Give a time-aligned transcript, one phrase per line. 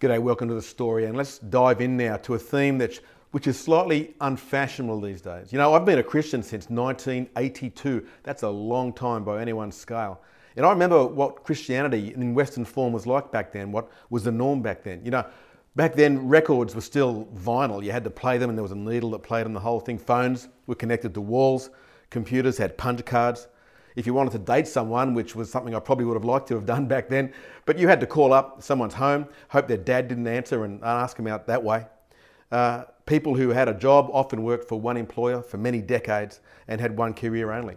[0.00, 3.00] G'day, welcome to the story, and let's dive in now to a theme that's,
[3.32, 5.52] which is slightly unfashionable these days.
[5.52, 8.06] You know, I've been a Christian since 1982.
[8.22, 10.20] That's a long time by anyone's scale.
[10.54, 14.30] And I remember what Christianity in Western form was like back then, what was the
[14.30, 15.04] norm back then.
[15.04, 15.26] You know,
[15.74, 17.84] back then records were still vinyl.
[17.84, 19.80] You had to play them, and there was a needle that played on the whole
[19.80, 19.98] thing.
[19.98, 21.70] Phones were connected to walls,
[22.10, 23.48] computers had punch cards
[23.96, 26.54] if you wanted to date someone, which was something I probably would have liked to
[26.54, 27.32] have done back then,
[27.66, 31.16] but you had to call up someone's home, hope their dad didn't answer, and ask
[31.16, 31.86] them out that way.
[32.50, 36.80] Uh, people who had a job often worked for one employer for many decades and
[36.80, 37.76] had one career only.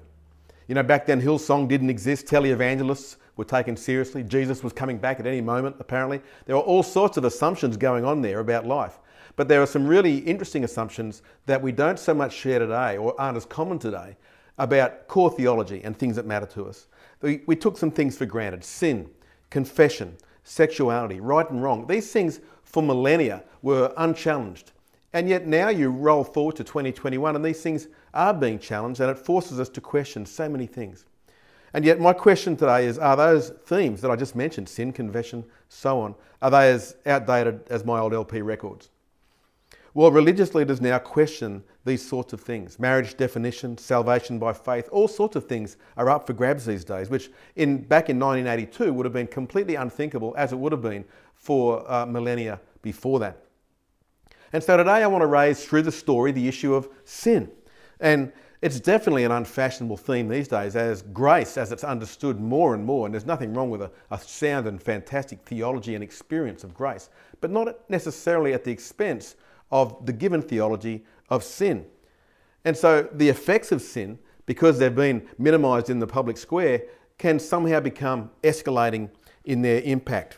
[0.68, 5.20] You know, back then Hillsong didn't exist, televangelists were taken seriously, Jesus was coming back
[5.20, 6.22] at any moment, apparently.
[6.46, 9.00] There were all sorts of assumptions going on there about life.
[9.36, 13.20] But there are some really interesting assumptions that we don't so much share today or
[13.20, 14.16] aren't as common today
[14.62, 16.86] about core theology and things that matter to us.
[17.22, 19.10] We, we took some things for granted sin,
[19.50, 21.88] confession, sexuality, right and wrong.
[21.88, 24.72] These things for millennia were unchallenged.
[25.14, 29.10] And yet now you roll forward to 2021 and these things are being challenged and
[29.10, 31.06] it forces us to question so many things.
[31.74, 35.44] And yet my question today is, are those themes that I just mentioned, sin, confession,
[35.70, 38.90] so on, are they as outdated as my old LP records?
[39.94, 42.80] Well, religious leaders now question these sorts of things.
[42.80, 47.10] Marriage definition, salvation by faith, all sorts of things are up for grabs these days,
[47.10, 51.04] which in, back in 1982 would have been completely unthinkable as it would have been
[51.34, 53.44] for uh, millennia before that.
[54.54, 57.52] And so today I want to raise through the story the issue of sin.
[58.00, 58.32] And
[58.62, 63.08] it's definitely an unfashionable theme these days as grace, as it's understood more and more.
[63.08, 67.10] And there's nothing wrong with a, a sound and fantastic theology and experience of grace,
[67.42, 69.36] but not necessarily at the expense
[69.72, 71.86] of the given theology of sin.
[72.66, 76.84] And so the effects of sin, because they've been minimized in the public square,
[77.18, 79.10] can somehow become escalating
[79.46, 80.38] in their impact.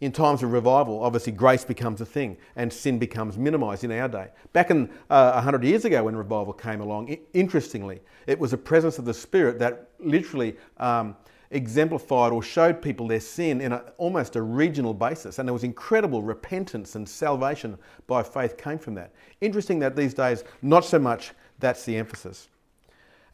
[0.00, 4.08] In times of revival, obviously grace becomes a thing and sin becomes minimized in our
[4.08, 4.28] day.
[4.54, 8.98] Back in uh, 100 years ago, when revival came along, interestingly, it was a presence
[8.98, 11.16] of the Spirit that literally um,
[11.50, 15.38] exemplified or showed people their sin in a, almost a regional basis.
[15.38, 19.12] And there was incredible repentance and salvation by faith came from that.
[19.40, 22.48] Interesting that these days, not so much that's the emphasis.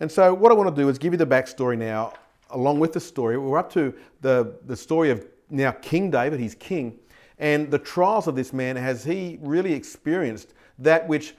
[0.00, 2.14] And so, what I want to do is give you the backstory now,
[2.50, 3.38] along with the story.
[3.38, 6.98] We're up to the, the story of now King David, he's king,
[7.38, 11.34] and the trials of this man has he really experienced that which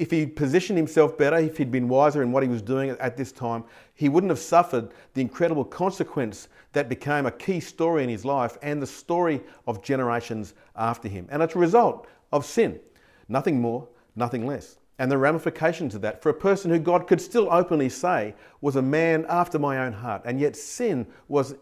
[0.00, 3.18] if he positioned himself better, if he'd been wiser in what he was doing at
[3.18, 3.62] this time,
[3.94, 8.56] he wouldn't have suffered the incredible consequence that became a key story in his life
[8.62, 11.28] and the story of generations after him.
[11.30, 12.80] And it's a result of sin.
[13.28, 14.78] Nothing more, nothing less.
[14.98, 18.76] And the ramifications of that for a person who God could still openly say was
[18.76, 20.22] a man after my own heart.
[20.24, 21.56] And yet sin was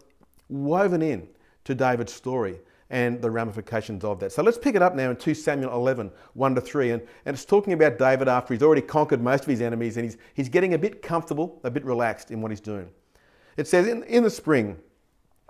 [0.47, 1.27] woven in
[1.65, 4.31] to David's story and the ramifications of that.
[4.31, 6.91] So let's pick it up now in 2 Samuel 11, 1 to 3.
[6.91, 10.05] And, and it's talking about David after he's already conquered most of his enemies and
[10.05, 12.89] he's, he's getting a bit comfortable, a bit relaxed in what he's doing.
[13.57, 14.77] It says, in, in the spring,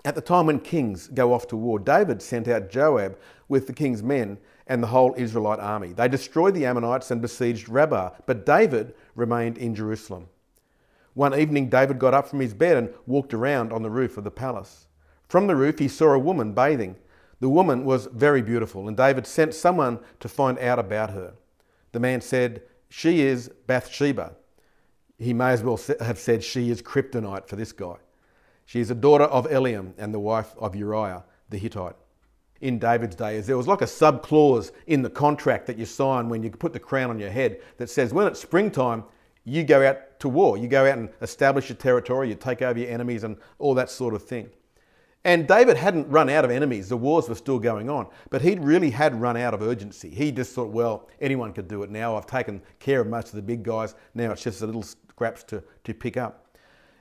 [0.04, 3.18] at the time when kings go off to war, David sent out Joab
[3.48, 5.92] with the king's men and the whole Israelite army.
[5.92, 10.28] They destroyed the Ammonites and besieged Rabbah, but David remained in Jerusalem.
[11.14, 14.24] One evening, David got up from his bed and walked around on the roof of
[14.24, 14.86] the palace.
[15.28, 16.96] From the roof, he saw a woman bathing.
[17.40, 21.34] The woman was very beautiful, and David sent someone to find out about her.
[21.92, 24.32] The man said, She is Bathsheba.
[25.18, 27.96] He may as well have said, She is kryptonite for this guy.
[28.66, 31.96] She is a daughter of Eliam and the wife of Uriah the Hittite.
[32.60, 36.28] In David's days, there was like a sub clause in the contract that you sign
[36.28, 39.04] when you put the crown on your head that says, When it's springtime,
[39.44, 40.58] you go out to war.
[40.58, 43.90] You go out and establish your territory, you take over your enemies, and all that
[43.90, 44.50] sort of thing.
[45.24, 46.88] And David hadn't run out of enemies.
[46.88, 48.06] The wars were still going on.
[48.30, 50.08] But he really had run out of urgency.
[50.08, 52.16] He just thought, well, anyone could do it now.
[52.16, 53.94] I've taken care of most of the big guys.
[54.14, 56.46] Now it's just the little scraps to, to pick up.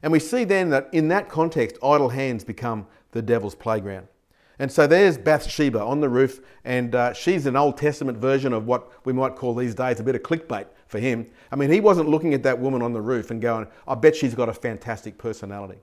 [0.04, 4.08] And we see then that in that context, idle hands become the devil's playground.
[4.62, 8.68] And so there's Bathsheba on the roof, and uh, she's an Old Testament version of
[8.68, 11.28] what we might call these days a bit of clickbait for him.
[11.50, 14.18] I mean, he wasn't looking at that woman on the roof and going, I bet
[14.18, 15.80] she's got a fantastic personality.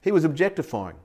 [0.00, 0.96] He was objectifying.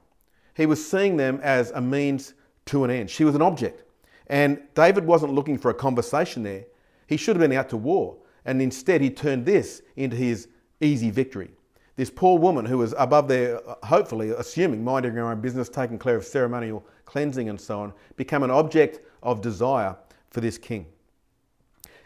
[0.55, 2.33] He was seeing them as a means
[2.65, 3.09] to an end.
[3.09, 3.83] She was an object.
[4.27, 6.65] And David wasn't looking for a conversation there.
[7.07, 8.17] He should have been out to war.
[8.45, 10.47] And instead, he turned this into his
[10.81, 11.51] easy victory.
[11.95, 16.15] This poor woman who was above there, hopefully, assuming, minding her own business, taking care
[16.15, 19.97] of ceremonial cleansing and so on, became an object of desire
[20.29, 20.85] for this king.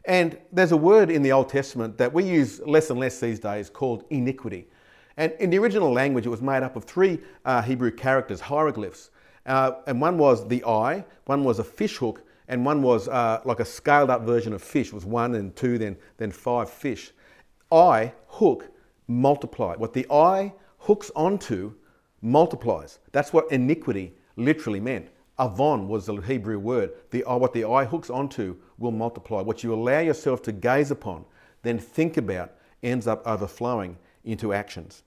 [0.06, 3.40] And there's a word in the Old Testament that we use less and less these
[3.40, 4.68] days called iniquity.
[5.18, 9.12] And in the original language, it was made up of three uh, Hebrew characters, hieroglyphs.
[9.46, 13.42] uh, and one was the eye, one was a fish hook, and one was uh,
[13.46, 14.88] like a scaled up version of fish.
[14.88, 17.12] It was one and two, then, then five fish.
[17.72, 18.70] Eye, hook,
[19.08, 19.76] multiply.
[19.76, 21.74] What the eye hooks onto
[22.22, 23.00] multiplies.
[23.12, 25.10] That's what iniquity literally meant.
[25.40, 26.92] Avon was the Hebrew word.
[27.12, 29.42] The, what the eye hooks onto will multiply.
[29.42, 31.26] What you allow yourself to gaze upon,
[31.64, 35.04] then think about, ends up overflowing into actions.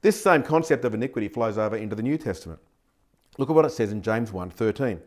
[0.00, 2.60] This same concept of iniquity flows over into the New Testament.
[3.38, 5.00] Look at what it says in James 1:13.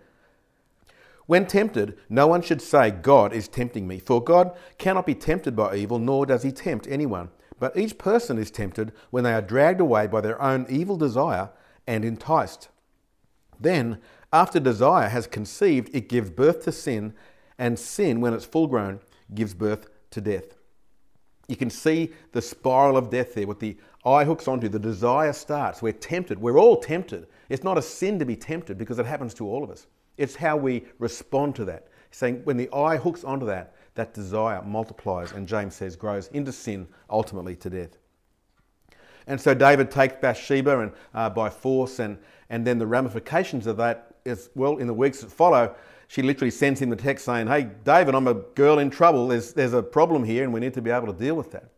[1.27, 5.55] When tempted, no one should say, God is tempting me, for God cannot be tempted
[5.55, 7.29] by evil, nor does he tempt anyone.
[7.59, 11.49] But each person is tempted when they are dragged away by their own evil desire
[11.87, 12.69] and enticed.
[13.59, 13.99] Then,
[14.31, 17.13] after desire has conceived, it gives birth to sin,
[17.57, 18.99] and sin, when it's full grown,
[19.33, 20.57] gives birth to death.
[21.47, 24.67] You can see the spiral of death there, what the eye hooks onto.
[24.67, 25.81] The desire starts.
[25.81, 26.39] We're tempted.
[26.39, 27.27] We're all tempted.
[27.49, 29.87] It's not a sin to be tempted because it happens to all of us.
[30.17, 31.87] It's how we respond to that.
[32.11, 36.51] saying when the eye hooks onto that, that desire multiplies and James says grows into
[36.51, 37.97] sin, ultimately to death.
[39.27, 42.17] And so David takes Bathsheba and uh, by force, and,
[42.49, 45.75] and then the ramifications of that is, well, in the weeks that follow,
[46.07, 49.27] she literally sends him the text saying, Hey, David, I'm a girl in trouble.
[49.27, 51.71] There's, there's a problem here, and we need to be able to deal with that.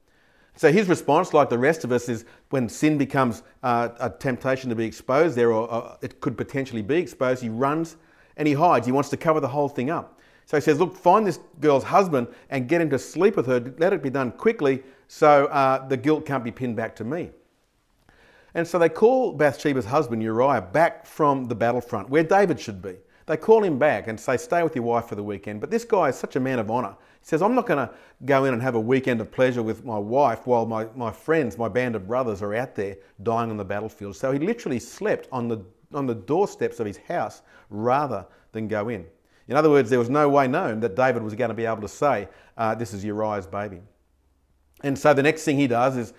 [0.56, 4.70] So his response, like the rest of us, is when sin becomes uh, a temptation
[4.70, 7.98] to be exposed there, or uh, it could potentially be exposed, he runs
[8.38, 8.86] and he hides.
[8.86, 10.20] He wants to cover the whole thing up.
[10.46, 13.60] So he says, Look, find this girl's husband and get him to sleep with her.
[13.78, 17.30] Let it be done quickly so uh, the guilt can't be pinned back to me.
[18.54, 22.96] And so they call Bathsheba's husband Uriah back from the battlefront where David should be.
[23.28, 25.62] They call him back and say, Stay with your wife for the weekend.
[25.62, 26.96] But this guy is such a man of honour.
[27.20, 27.94] He says, I'm not going to
[28.26, 31.58] go in and have a weekend of pleasure with my wife while my, my friends,
[31.58, 34.16] my band of brothers, are out there dying on the battlefield.
[34.16, 35.62] So he literally slept on the,
[35.94, 39.06] on the doorsteps of his house rather than go in.
[39.50, 41.82] In other words, there was no way known that David was going to be able
[41.82, 43.82] to say, uh, This is Uriah's baby.
[44.84, 46.14] And so the next thing he does is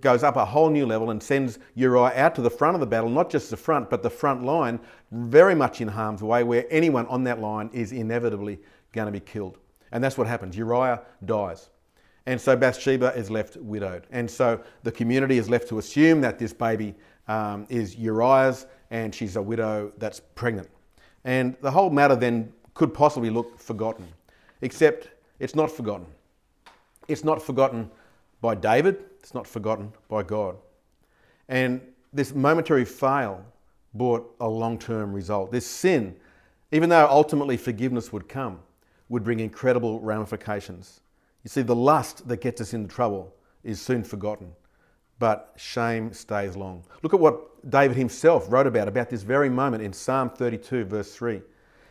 [0.00, 2.86] goes up a whole new level and sends Uriah out to the front of the
[2.86, 4.78] battle, not just the front, but the front line,
[5.12, 8.58] very much in harm's way, where anyone on that line is inevitably
[8.92, 9.58] going to be killed.
[9.92, 10.56] And that's what happens.
[10.56, 11.70] Uriah dies.
[12.26, 14.06] And so Bathsheba is left widowed.
[14.10, 16.94] And so the community is left to assume that this baby
[17.28, 20.68] um, is Uriah's and she's a widow that's pregnant.
[21.24, 24.06] And the whole matter then could possibly look forgotten,
[24.60, 25.08] except
[25.40, 26.06] it's not forgotten.
[27.08, 27.90] It's not forgotten
[28.40, 30.56] by David, it's not forgotten by God.
[31.48, 31.80] And
[32.12, 33.44] this momentary fail
[33.94, 35.52] brought a long term result.
[35.52, 36.16] This sin,
[36.70, 38.60] even though ultimately forgiveness would come,
[39.08, 41.00] would bring incredible ramifications.
[41.44, 43.34] You see, the lust that gets us into trouble
[43.64, 44.52] is soon forgotten,
[45.18, 46.84] but shame stays long.
[47.02, 51.14] Look at what David himself wrote about, about this very moment in Psalm 32, verse
[51.14, 51.42] 3.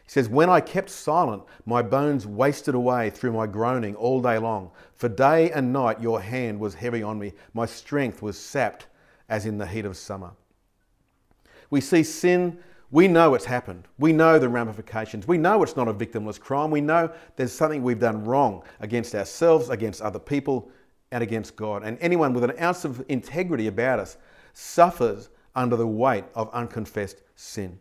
[0.04, 4.38] He says, When I kept silent, my bones wasted away through my groaning all day
[4.38, 4.72] long.
[4.96, 7.34] For day and night your hand was heavy on me.
[7.54, 8.88] My strength was sapped
[9.30, 10.32] as in the heat of summer.
[11.70, 12.60] We see sin,
[12.92, 13.88] we know it's happened.
[13.98, 15.26] We know the ramifications.
[15.26, 16.72] We know it's not a victimless crime.
[16.72, 20.70] We know there's something we've done wrong against ourselves, against other people,
[21.12, 21.84] and against God.
[21.84, 24.18] And anyone with an ounce of integrity about us
[24.54, 27.80] suffers under the weight of unconfessed sin.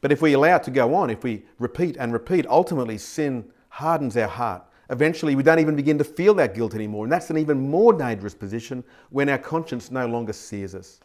[0.00, 3.44] But if we allow it to go on, if we repeat and repeat, ultimately sin
[3.68, 4.62] hardens our heart.
[4.90, 7.04] Eventually, we don't even begin to feel that guilt anymore.
[7.04, 11.00] And that's an even more dangerous position when our conscience no longer sears us.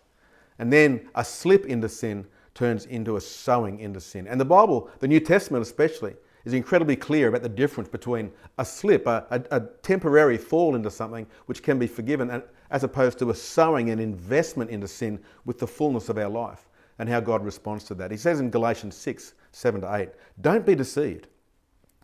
[0.60, 4.28] And then a slip into sin turns into a sowing into sin.
[4.28, 6.14] And the Bible, the New Testament especially,
[6.46, 10.92] is incredibly clear about the difference between a slip, a, a, a temporary fall into
[10.92, 15.58] something which can be forgiven, as opposed to a sowing and investment into sin with
[15.60, 16.68] the fullness of our life
[17.00, 18.12] and how God responds to that.
[18.12, 21.28] He says in Galatians 6 7 to 8, Don't be deceived.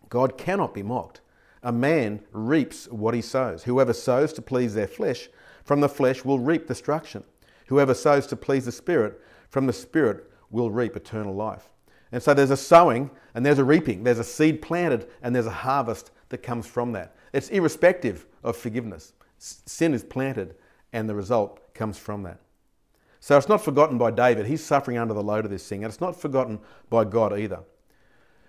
[0.08, 1.20] God cannot be mocked.
[1.62, 3.64] A man reaps what he sows.
[3.64, 5.28] Whoever sows to please their flesh,
[5.64, 7.24] from the flesh will reap destruction.
[7.66, 11.68] Whoever sows to please the Spirit, from the Spirit will reap eternal life.
[12.12, 14.02] And so there's a sowing and there's a reaping.
[14.02, 17.14] There's a seed planted and there's a harvest that comes from that.
[17.32, 19.12] It's irrespective of forgiveness.
[19.38, 20.54] Sin is planted
[20.92, 22.40] and the result comes from that.
[23.20, 24.46] So it's not forgotten by David.
[24.46, 27.60] He's suffering under the load of this thing, and it's not forgotten by God either.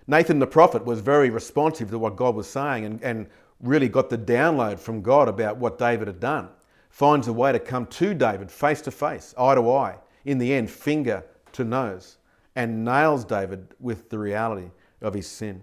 [0.06, 3.26] Nathan the prophet was very responsive to what God was saying and, and
[3.60, 6.48] really got the download from God about what David had done.
[6.88, 10.52] Finds a way to come to David face to face, eye to eye, in the
[10.52, 12.18] end, finger to nose,
[12.56, 15.62] and nails David with the reality of his sin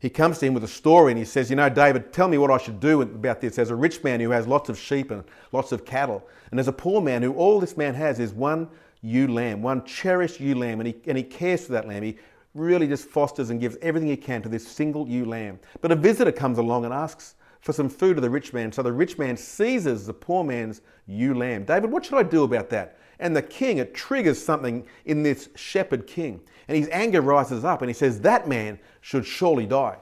[0.00, 2.38] he comes to him with a story and he says, You know, David, tell me
[2.38, 3.56] what I should do about this.
[3.56, 6.68] There's a rich man who has lots of sheep and lots of cattle, and there's
[6.68, 8.68] a poor man who all this man has is one
[9.02, 12.02] ewe lamb, one cherished ewe lamb, and he, and he cares for that lamb.
[12.02, 12.16] He
[12.54, 15.58] really just fosters and gives everything he can to this single ewe lamb.
[15.80, 18.72] But a visitor comes along and asks for some food of the rich man.
[18.72, 21.64] So the rich man seizes the poor man's ewe lamb.
[21.64, 22.98] David, what should I do about that?
[23.20, 26.40] And the king, it triggers something in this shepherd king.
[26.68, 29.98] And his anger rises up and he says, That man should surely die.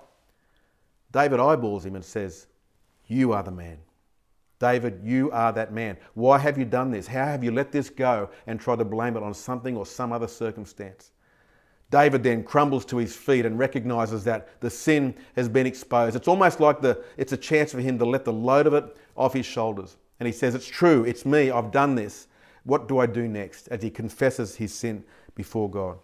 [1.13, 2.47] David eyeballs him and says,
[3.07, 3.79] You are the man.
[4.59, 5.99] David, you are that man.
[6.15, 7.07] Why have you done this?
[7.07, 10.13] How have you let this go and tried to blame it on something or some
[10.13, 11.13] other circumstance?
[11.91, 16.17] David then crumbles to his feet and recognizes that the sin has been exposed.
[16.17, 18.97] It's almost like the, it's a chance for him to let the load of it
[19.17, 19.97] off his shoulders.
[20.19, 22.27] And he says, It's true, it's me, I've done this.
[22.67, 23.69] What do I do next?
[23.69, 25.05] As he confesses his sin
[25.35, 25.99] before God.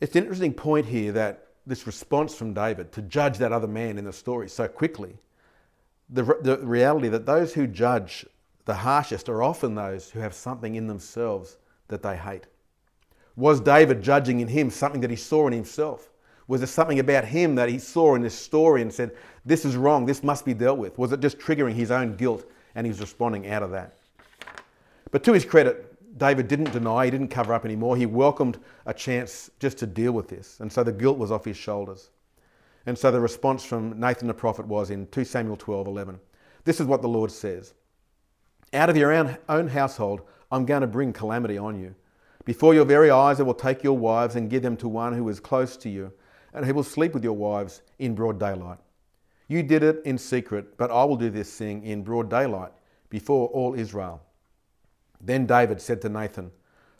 [0.00, 3.98] It's an interesting point here that this response from David to judge that other man
[3.98, 5.18] in the story so quickly.
[6.10, 8.24] The, the reality that those who judge
[8.64, 12.46] the harshest are often those who have something in themselves that they hate.
[13.34, 16.10] Was David judging in him something that he saw in himself?
[16.46, 19.12] Was there something about him that he saw in this story and said,
[19.44, 20.98] This is wrong, this must be dealt with?
[20.98, 23.96] Was it just triggering his own guilt and he's responding out of that?
[25.12, 27.96] But to his credit, David didn't deny, he didn't cover up anymore.
[27.96, 30.58] He welcomed a chance just to deal with this.
[30.60, 32.10] And so the guilt was off his shoulders.
[32.86, 36.18] And so the response from Nathan the prophet was in 2 Samuel 12 11.
[36.64, 37.74] This is what the Lord says
[38.72, 39.12] Out of your
[39.48, 41.94] own household, I'm going to bring calamity on you.
[42.44, 45.28] Before your very eyes, I will take your wives and give them to one who
[45.28, 46.12] is close to you,
[46.52, 48.78] and he will sleep with your wives in broad daylight.
[49.46, 52.72] You did it in secret, but I will do this thing in broad daylight
[53.10, 54.20] before all Israel.
[55.22, 56.50] Then David said to Nathan,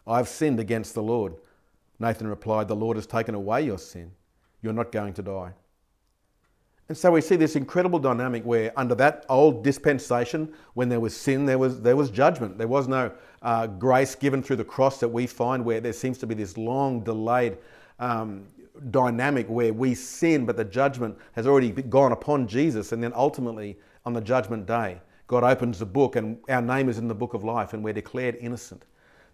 [0.06, 1.34] I have sinned against the Lord.
[1.98, 4.12] Nathan replied, The Lord has taken away your sin.
[4.62, 5.52] You're not going to die.
[6.88, 11.16] And so we see this incredible dynamic where, under that old dispensation, when there was
[11.16, 12.58] sin, there was, there was judgment.
[12.58, 16.18] There was no uh, grace given through the cross that we find, where there seems
[16.18, 17.58] to be this long delayed
[17.98, 18.46] um,
[18.90, 22.92] dynamic where we sin, but the judgment has already gone upon Jesus.
[22.92, 25.00] And then ultimately, on the judgment day,
[25.32, 27.94] God opens the book and our name is in the book of life and we're
[27.94, 28.84] declared innocent.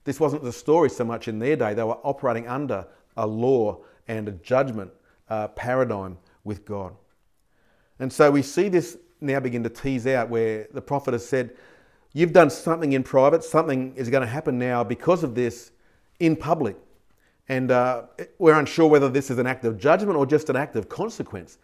[0.04, 1.74] This wasn't the story so much in their day.
[1.74, 2.86] They were operating under
[3.16, 4.92] a law and a judgment
[5.28, 6.94] uh, paradigm with God.
[7.98, 11.56] And so we see this now begin to tease out where the prophet has said,
[12.12, 15.72] You've done something in private, something is going to happen now because of this
[16.20, 16.76] in public.
[17.48, 18.02] And uh,
[18.38, 21.58] we're unsure whether this is an act of judgment or just an act of consequence.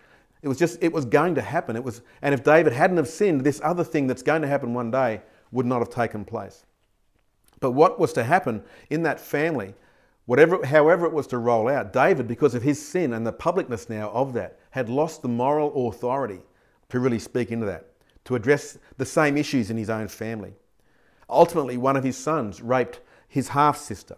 [0.44, 1.74] It was just, it was going to happen.
[1.74, 4.74] It was, and if David hadn't have sinned, this other thing that's going to happen
[4.74, 6.64] one day would not have taken place.
[7.58, 9.74] But what was to happen in that family
[10.26, 13.90] Whatever, however, it was to roll out, David, because of his sin and the publicness
[13.90, 16.40] now of that, had lost the moral authority
[16.88, 17.90] to really speak into that,
[18.24, 20.54] to address the same issues in his own family.
[21.28, 24.16] Ultimately, one of his sons raped his half sister.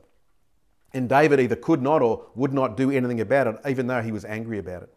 [0.95, 4.13] And David either could not or would not do anything about it, even though he
[4.13, 4.95] was angry about it.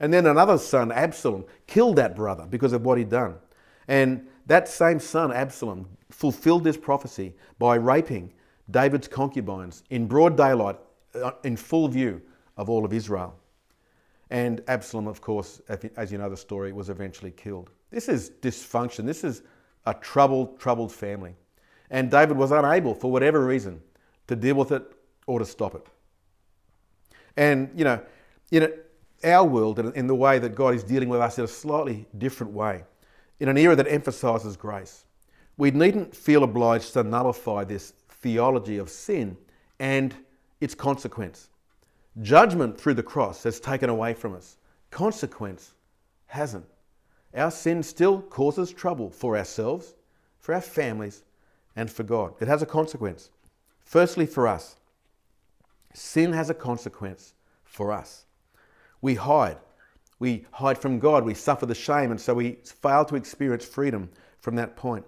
[0.00, 3.34] And then another son, Absalom, killed that brother because of what he'd done.
[3.88, 8.32] And that same son, Absalom, fulfilled this prophecy by raping
[8.70, 10.76] David's concubines in broad daylight,
[11.14, 12.22] uh, in full view
[12.56, 13.34] of all of Israel.
[14.30, 15.60] And Absalom, of course,
[15.96, 17.70] as you know the story, was eventually killed.
[17.90, 19.06] This is dysfunction.
[19.06, 19.42] This is
[19.86, 21.34] a troubled, troubled family.
[21.90, 23.80] And David was unable, for whatever reason,
[24.26, 24.82] to deal with it
[25.26, 25.86] or to stop it.
[27.38, 28.02] And, you know,
[28.50, 28.70] in
[29.24, 32.52] our world, in the way that God is dealing with us in a slightly different
[32.52, 32.84] way,
[33.40, 35.04] in an era that emphasizes grace,
[35.56, 39.36] we needn't feel obliged to nullify this theology of sin
[39.80, 40.14] and
[40.60, 41.48] its consequence.
[42.22, 44.56] Judgment through the cross has taken away from us,
[44.90, 45.74] consequence
[46.26, 46.66] hasn't.
[47.34, 49.94] Our sin still causes trouble for ourselves,
[50.38, 51.24] for our families,
[51.76, 52.34] and for God.
[52.40, 53.30] It has a consequence.
[53.84, 54.76] Firstly, for us,
[55.92, 57.34] sin has a consequence
[57.64, 58.24] for us.
[59.00, 59.58] We hide.
[60.18, 61.24] We hide from God.
[61.24, 65.04] We suffer the shame, and so we fail to experience freedom from that point.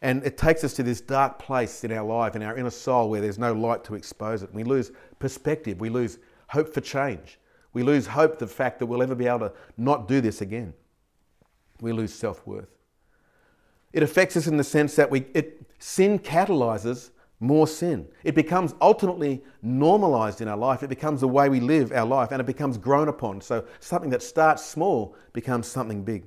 [0.00, 3.10] And it takes us to this dark place in our life, in our inner soul,
[3.10, 4.52] where there's no light to expose it.
[4.52, 5.80] We lose perspective.
[5.80, 7.38] We lose hope for change.
[7.72, 10.74] We lose hope the fact that we'll ever be able to not do this again.
[11.80, 12.68] We lose self worth.
[13.92, 18.06] It affects us in the sense that we, it, sin catalyzes more sin.
[18.24, 20.82] It becomes ultimately normalized in our life.
[20.82, 23.40] It becomes the way we live our life and it becomes grown upon.
[23.40, 26.26] So something that starts small becomes something big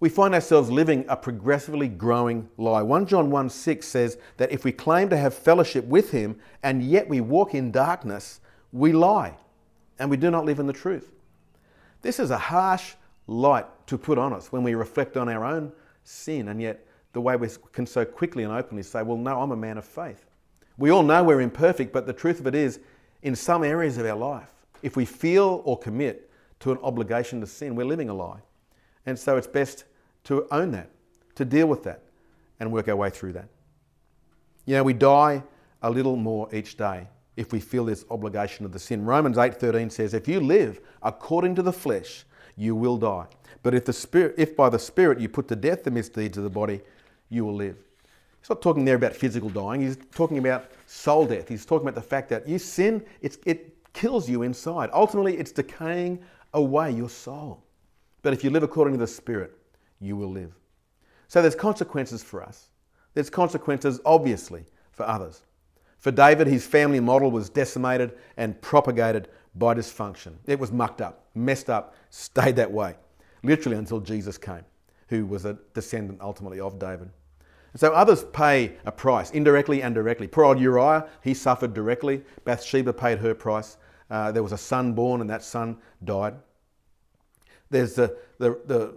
[0.00, 2.82] we find ourselves living a progressively growing lie.
[2.82, 6.82] 1 John 1 6 says that if we claim to have fellowship with him and
[6.82, 8.40] yet we walk in darkness,
[8.72, 9.36] we lie
[9.98, 11.12] and we do not live in the truth.
[12.00, 12.94] This is a harsh
[13.26, 15.70] light to put on us when we reflect on our own
[16.02, 19.50] sin, and yet the way we can so quickly and openly say, well, no, I'm
[19.50, 20.26] a man of faith.
[20.78, 22.80] We all know we're imperfect, but the truth of it is,
[23.22, 24.50] in some areas of our life,
[24.82, 28.40] if we feel or commit to an obligation to sin, we're living a lie.
[29.06, 29.84] And so it's best
[30.24, 30.90] to own that,
[31.34, 32.02] to deal with that,
[32.60, 33.48] and work our way through that.
[34.66, 35.42] You know, we die
[35.82, 39.04] a little more each day if we feel this obligation of the sin.
[39.04, 42.24] Romans 8:13 says, "If you live according to the flesh,
[42.56, 43.26] you will die.
[43.62, 46.44] But if the spirit if by the spirit you put to death the misdeeds of
[46.44, 46.82] the body,
[47.30, 47.76] you will live."
[48.40, 49.80] He's not talking there about physical dying.
[49.80, 51.48] He's talking about soul death.
[51.48, 54.90] He's talking about the fact that you sin, it kills you inside.
[54.92, 56.20] Ultimately, it's decaying
[56.54, 57.62] away your soul.
[58.22, 59.52] But if you live according to the Spirit,
[60.00, 60.54] you will live.
[61.28, 62.68] So there's consequences for us.
[63.14, 65.42] There's consequences, obviously, for others.
[65.98, 70.34] For David, his family model was decimated and propagated by dysfunction.
[70.46, 72.94] It was mucked up, messed up, stayed that way,
[73.42, 74.64] literally until Jesus came,
[75.08, 77.10] who was a descendant ultimately of David.
[77.76, 80.26] So others pay a price, indirectly and directly.
[80.26, 82.22] Poor old Uriah, he suffered directly.
[82.44, 83.76] Bathsheba paid her price.
[84.10, 86.34] Uh, there was a son born, and that son died.
[87.70, 88.94] There's the, the, the,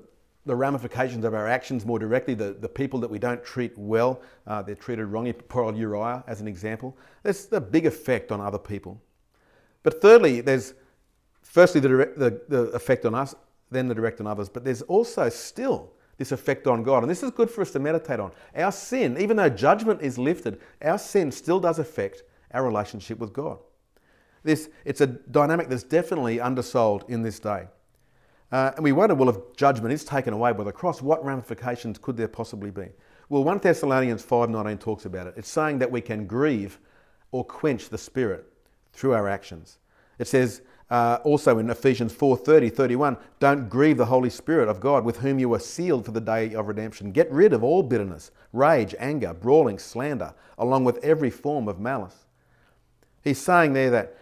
[0.47, 2.33] the, ramifications of our actions more directly.
[2.33, 5.33] The, the people that we don't treat well, uh, they're treated wrongly.
[5.33, 6.97] Poor old Uriah, as an example.
[7.21, 8.99] There's a big effect on other people.
[9.83, 10.73] But thirdly, there's
[11.43, 13.35] firstly the, direct, the, the effect on us,
[13.69, 14.49] then the direct on others.
[14.49, 17.03] But there's also still this effect on God.
[17.03, 18.31] And this is good for us to meditate on.
[18.55, 23.33] Our sin, even though judgment is lifted, our sin still does affect our relationship with
[23.33, 23.57] God.
[24.43, 27.67] This, it's a dynamic that's definitely undersold in this day.
[28.51, 31.97] Uh, and we wonder, well, if judgment is taken away by the cross, what ramifications
[31.97, 32.87] could there possibly be?
[33.29, 35.33] Well, 1 Thessalonians 5.19 talks about it.
[35.37, 36.79] It's saying that we can grieve
[37.31, 38.45] or quench the Spirit
[38.91, 39.79] through our actions.
[40.19, 45.03] It says, uh, also in Ephesians 4:30, 31, don't grieve the Holy Spirit of God
[45.05, 47.11] with whom you are sealed for the day of redemption.
[47.11, 52.25] Get rid of all bitterness, rage, anger, brawling, slander, along with every form of malice.
[53.23, 54.17] He's saying there that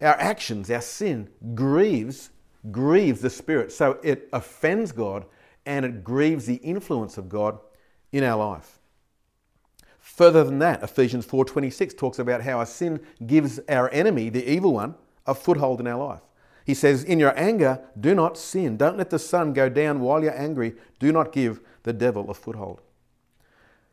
[0.00, 2.30] our actions, our sin, grieves,
[2.70, 3.72] grieves the Spirit.
[3.72, 5.24] So it offends God
[5.66, 7.58] and it grieves the influence of God
[8.12, 8.78] in our life.
[9.98, 14.74] Further than that, Ephesians 4:26 talks about how our sin gives our enemy, the evil
[14.74, 14.94] one,
[15.26, 16.22] a foothold in our life.
[16.64, 18.76] He says, In your anger, do not sin.
[18.76, 20.74] Don't let the sun go down while you're angry.
[20.98, 22.80] Do not give the devil a foothold.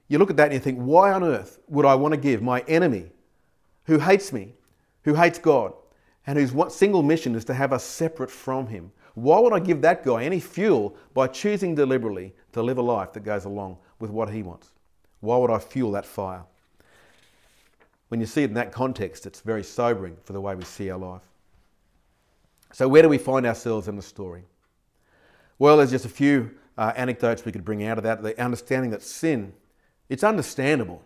[0.07, 2.41] You look at that and you think, why on earth would I want to give
[2.41, 3.11] my enemy,
[3.85, 4.55] who hates me,
[5.03, 5.73] who hates God,
[6.27, 8.91] and whose single mission is to have us separate from him?
[9.13, 13.13] Why would I give that guy any fuel by choosing deliberately to live a life
[13.13, 14.71] that goes along with what he wants?
[15.21, 16.43] Why would I fuel that fire?
[18.11, 20.91] When you see it in that context, it's very sobering for the way we see
[20.91, 21.21] our life.
[22.73, 24.43] So, where do we find ourselves in the story?
[25.59, 28.21] Well, there's just a few uh, anecdotes we could bring out of that.
[28.21, 29.53] The understanding that sin,
[30.09, 31.01] it's understandable,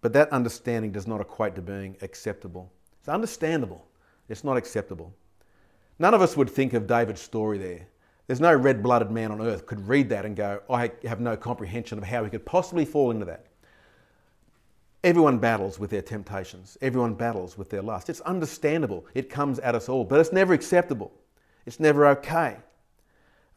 [0.00, 2.72] but that understanding does not equate to being acceptable.
[2.98, 3.86] It's understandable,
[4.28, 5.14] it's not acceptable.
[6.00, 7.86] None of us would think of David's story there.
[8.26, 11.36] There's no red blooded man on earth could read that and go, I have no
[11.36, 13.46] comprehension of how he could possibly fall into that.
[15.04, 16.78] Everyone battles with their temptations.
[16.80, 18.08] Everyone battles with their lust.
[18.08, 19.04] It's understandable.
[19.14, 21.12] It comes at us all, but it's never acceptable.
[21.66, 22.56] It's never okay.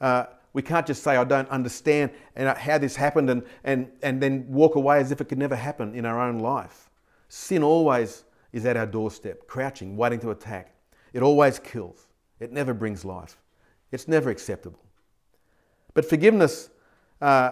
[0.01, 4.45] Uh, we can't just say, I don't understand how this happened and, and, and then
[4.47, 6.89] walk away as if it could never happen in our own life.
[7.27, 10.73] Sin always is at our doorstep, crouching, waiting to attack.
[11.13, 12.07] It always kills.
[12.39, 13.37] It never brings life.
[13.91, 14.79] It's never acceptable.
[15.93, 16.69] But forgiveness,
[17.21, 17.51] uh,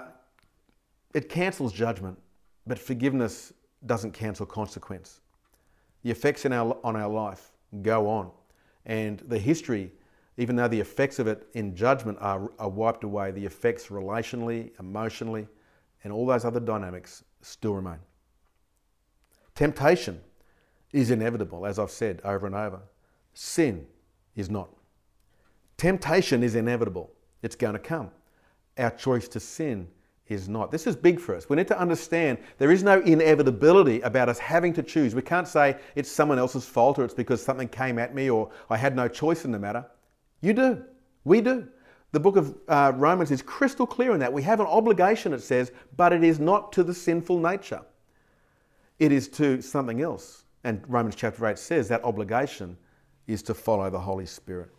[1.13, 2.17] it cancels judgment,
[2.65, 3.53] but forgiveness
[3.85, 5.21] doesn't cancel consequence.
[6.03, 8.31] The effects in our, on our life go on.
[8.85, 9.91] And the history,
[10.37, 14.71] even though the effects of it in judgment are, are wiped away, the effects relationally,
[14.79, 15.47] emotionally,
[16.03, 17.99] and all those other dynamics still remain.
[19.55, 20.19] Temptation
[20.91, 22.79] is inevitable, as I've said over and over.
[23.33, 23.85] Sin
[24.35, 24.69] is not.
[25.77, 28.11] Temptation is inevitable, it's going to come.
[28.77, 29.87] Our choice to sin
[30.33, 30.71] is not.
[30.71, 31.49] This is big for us.
[31.49, 35.15] We need to understand there is no inevitability about us having to choose.
[35.15, 38.51] We can't say it's someone else's fault or it's because something came at me or
[38.69, 39.85] I had no choice in the matter.
[40.41, 40.83] You do.
[41.23, 41.67] We do.
[42.11, 44.31] The book of uh, Romans is crystal clear in that.
[44.31, 47.81] We have an obligation, it says, but it is not to the sinful nature.
[48.99, 50.43] It is to something else.
[50.63, 52.77] And Romans chapter 8 says that obligation
[53.25, 54.69] is to follow the Holy Spirit.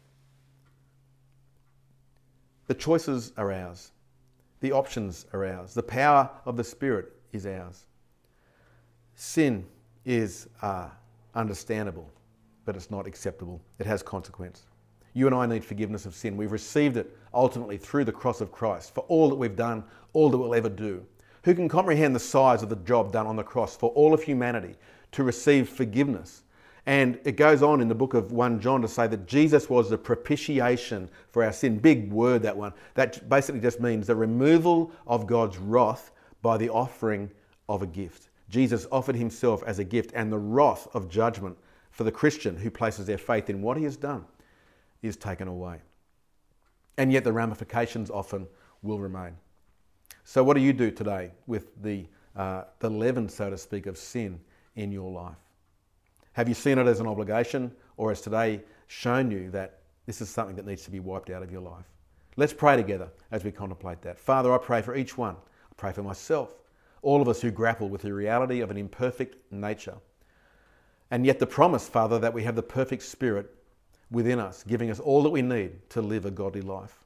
[2.67, 3.91] The choices are ours.
[4.65, 5.75] The options are ours.
[5.75, 7.85] The power of the Spirit is ours.
[9.15, 9.67] Sin
[10.07, 10.89] is uh,
[11.35, 12.11] understandable,
[12.65, 13.61] but it's not acceptable.
[13.79, 14.63] It has consequence.
[15.13, 16.39] You and I need forgiveness of sin.
[16.39, 20.31] We've received it ultimately through the cross of Christ for all that we've done, all
[20.31, 21.05] that we'll ever do.
[21.43, 24.23] Who can comprehend the size of the job done on the cross for all of
[24.23, 24.77] humanity
[25.13, 26.43] to receive forgiveness?
[26.87, 29.89] And it goes on in the book of 1 John to say that Jesus was
[29.89, 31.79] the propitiation for our sin.
[31.79, 32.75] Big word, that one.
[32.95, 36.11] That basically just means the removal of God's wrath
[36.43, 37.31] by the offering
[37.71, 38.29] of a gift.
[38.51, 41.57] Jesus offered himself as a gift, and the wrath of judgment
[41.91, 44.25] for the Christian who places their faith in what he has done
[45.03, 45.81] is taken away.
[46.99, 48.47] And yet the ramifications often
[48.83, 49.33] will remain.
[50.25, 53.97] So, what do you do today with the, uh, the leaven, so to speak, of
[53.97, 54.39] sin
[54.77, 55.44] in your life?
[56.35, 60.29] Have you seen it as an obligation, or has today shown you that this is
[60.29, 61.87] something that needs to be wiped out of your life?
[62.37, 64.19] Let's pray together as we contemplate that.
[64.19, 65.37] Father, I pray for each one.
[65.37, 66.57] I pray for myself,
[67.03, 69.95] all of us who grapple with the reality of an imperfect nature.
[71.13, 73.55] And yet, the promise, Father, that we have the perfect Spirit
[74.11, 76.99] within us, giving us all that we need to live a godly life.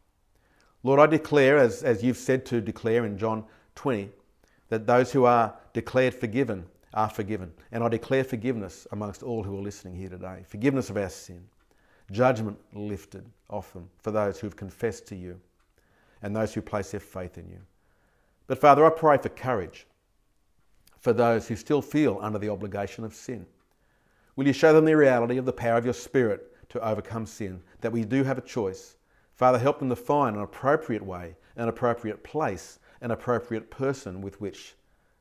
[0.83, 4.09] Lord, I declare, as, as you've said to declare in John 20,
[4.71, 6.65] that those who are declared forgiven
[6.95, 7.53] are forgiven.
[7.73, 11.45] And I declare forgiveness amongst all who are listening here today forgiveness of our sin,
[12.11, 15.41] judgment lifted off them for those who have confessed to you
[16.23, 17.61] and those who place their faith in you.
[18.47, 19.87] But Father, I pray for courage
[21.01, 23.47] for those who still feel under the obligation of sin.
[24.37, 27.61] Will you show them the reality of the power of your Spirit to overcome sin,
[27.81, 28.97] that we do have a choice?
[29.35, 34.41] Father, help them to find an appropriate way, an appropriate place, an appropriate person with
[34.41, 34.75] which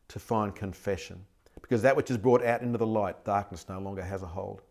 [0.07, 1.23] to find confession
[1.67, 4.61] because that which is brought out into the light, darkness no longer has a hold.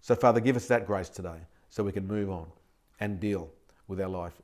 [0.00, 2.46] So, Father, give us that grace today so we can move on
[3.00, 3.50] and deal
[3.88, 4.34] with our life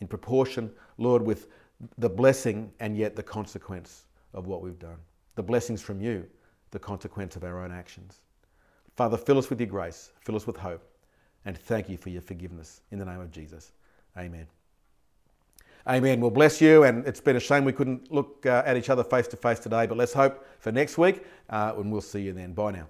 [0.00, 1.48] in proportion, Lord, with
[1.98, 4.98] the blessing and yet the consequence of what we've done.
[5.34, 6.26] The blessings from you,
[6.70, 8.20] the consequence of our own actions.
[8.96, 10.82] Father, fill us with your grace, fill us with hope,
[11.44, 12.82] and thank you for your forgiveness.
[12.90, 13.72] In the name of Jesus,
[14.16, 14.46] amen.
[15.88, 16.20] Amen.
[16.20, 16.84] Well, bless you.
[16.84, 19.58] And it's been a shame we couldn't look uh, at each other face to face
[19.58, 22.52] today, but let's hope for next week, uh, and we'll see you then.
[22.52, 22.88] Bye now.